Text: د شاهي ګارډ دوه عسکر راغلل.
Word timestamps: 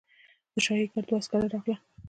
د 0.53 0.55
شاهي 0.65 0.85
ګارډ 0.91 1.05
دوه 1.07 1.17
عسکر 1.19 1.39
راغلل. 1.53 1.79